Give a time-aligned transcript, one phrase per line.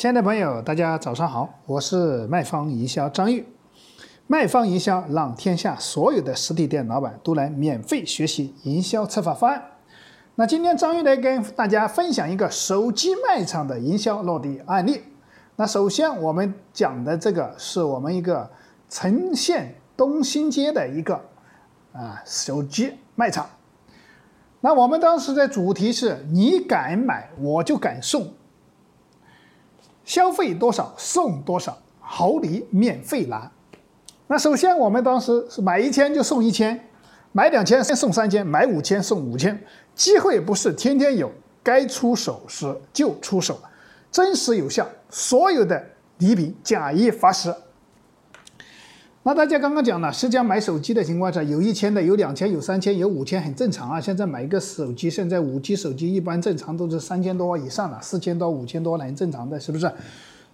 [0.00, 3.46] 亲爱的朋友，大家早上好，我是卖方营销张玉。
[4.26, 9.62] 卖方营销让天下所有的实体店老板都来免费学习营销策划方案。
[10.36, 15.02] 那今天张玉来跟大家分享一个手机卖场的营销落地案例。
[15.56, 18.50] 那首先我们讲的这个是我们一个
[18.88, 21.20] 城县东新街的一个
[21.92, 23.46] 啊手机卖场。
[24.62, 28.32] 那我们当时的主题是你敢买，我就敢送。
[30.10, 33.48] 消费多少送多少，好礼免费拿。
[34.26, 36.88] 那首先我们当时是买一千就送一千，
[37.30, 39.56] 买两千送三千，买五千送五千。
[39.94, 41.30] 机会不是天天有，
[41.62, 43.56] 该出手时就出手，
[44.10, 45.80] 真实有效，所有的
[46.18, 47.54] 礼品假一罚十。
[49.22, 54.00] 那大家刚刚讲了，实际上买手机的情况下，有一千的，有两千，有三千，有五千，很正常啊。
[54.00, 59.92] 现在买一个手机，现在五 G 手机一般正常都是三千多以上了，四千多、五千多很正常的，是不是？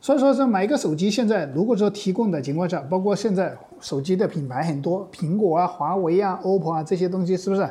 [0.00, 7.68] 所以说是买一个手机，现在如果说提供的情况下，包括现在手机的品牌很多，苹果啊、华为啊、OPPO 啊这些东西，是不是？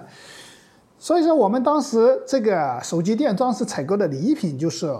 [0.99, 4.93] 所以说我们当时这个手机店当时采购的礼品就是，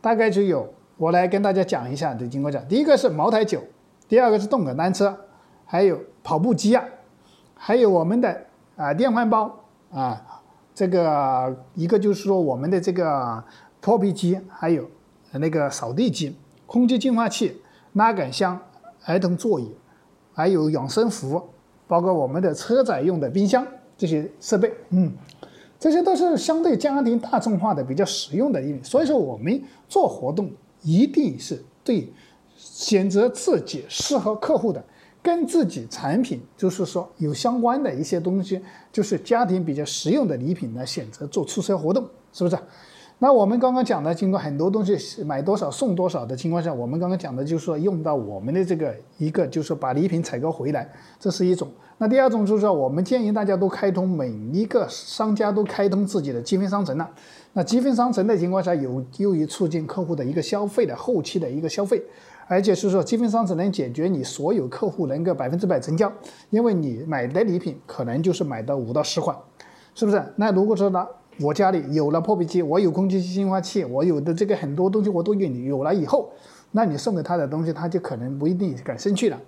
[0.00, 3.60] 大概就有，我来跟大家讲一下的情况下，第一个是茅台酒。
[4.08, 5.16] 第二个是动感单车，
[5.64, 6.84] 还有跑步机啊，
[7.54, 9.52] 还有我们的啊电饭煲
[9.90, 13.42] 啊，这个一个就是说我们的这个
[13.80, 14.88] 破壁机，还有
[15.32, 17.60] 那个扫地机、空气净化器、
[17.94, 18.56] 拉杆箱、
[19.04, 19.74] 儿童座椅，
[20.32, 21.42] 还有养生服，
[21.88, 23.66] 包括我们的车载用的冰箱
[23.98, 25.12] 这些设备，嗯，
[25.80, 30.48] 这些都是相对家庭大众化的比较实用的一所以说我们做活动
[30.82, 32.12] 一定是对。
[32.56, 34.82] 选择自己适合客户的，
[35.22, 38.60] 跟自己产品就是说有相关的一些东西，
[38.92, 42.56] 就是家庭比较实用的礼品来选择做促销活动，是不是？
[43.18, 51.66] 那我们刚刚讲的，经过很多东西买多少送多少的情况下，我们刚刚讲的就是说用到我们的这个一个，就是把礼品采购回来，这是一种。
[51.96, 57.10] 那第二种就是说，我们建议大家都开通每一个商家都开通自己的积分商城了。
[57.54, 62.02] 那积分商城的情况下，有优于促进客户的一个消费的后期的一个消费。
[62.48, 66.12] 而且是说积分商城能解决你所有客户能够百分之百成交，
[66.50, 69.36] 因为你买的礼品可能就是买到五到十款，
[69.94, 70.22] 是不是？
[70.36, 71.06] 那如果说呢，
[71.40, 76.30] 我家里有了破壁机，我有空气净化器，我有的这个很多东西我都有有了以后，
[76.70, 79.40] 那你送给他的东西，他就可能不一定感兴趣了。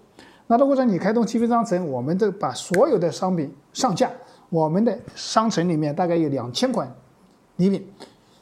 [0.48, 4.10] 那如果说你开通积分商城，我们这把所有的商品上架，
[4.50, 6.92] 我们的商城里面大概有两千款
[7.56, 7.86] 礼品，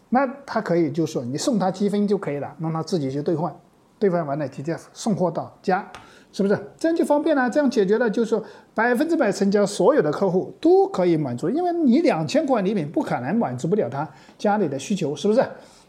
[0.09, 3.55] 那他可以就说你送他积分就可以了，让他自己去兑换。
[3.99, 5.91] 兑换完了直接送货到家，
[6.33, 6.59] 是不是？
[6.79, 8.41] 这样就方便了，这样解决了，就是
[8.75, 15.43] 百分之百成交，所有的客户都可以满足，因为你两千款礼品不可能满足不了他家里的需求，是不是？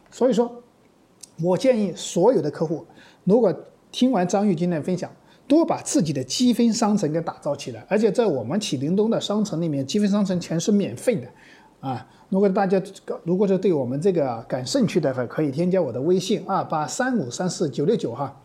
[0.09, 0.63] 所以说，
[1.43, 2.85] 我建议所有的客户，
[3.25, 3.53] 如果
[3.91, 5.11] 听完张玉今天的分享，
[5.47, 11.27] 多把自己的积分商城给打造起来，而且在我们启灵东的商城里面，积分商城全是免费的。
[11.79, 12.81] 啊，如果大家
[13.23, 18.35] 如果是对我们这个感兴趣的话，可以添加我的微信二八三五三四九六九哈。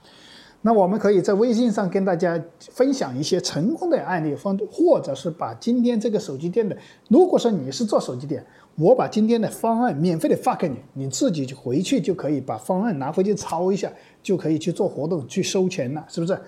[0.65, 6.77] 那我们可以在微信上跟大家分享一些成功的案例，方或者是把今天这个手机店的，
[7.09, 13.91] 如果说你是做手机店，我把今天的方案免费的发给你，你自己回去就可以把方案拿回去抄一下，
[14.23, 16.39] 就可以去做活动去收钱了，是不是？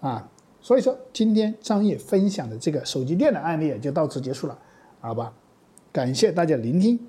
[0.00, 0.26] 啊，
[0.62, 4.56] 所以说今天张毅分享的这个手机店的案例就到此结束了，
[5.00, 5.30] 好吧？
[5.98, 7.00] 感谢大家聆听，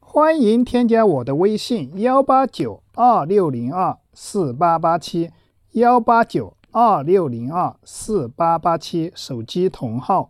[0.00, 5.30] 欢迎添加我的微信幺八九二六零二四八八七
[5.70, 10.28] 幺八九二六零二四八八七手机同号。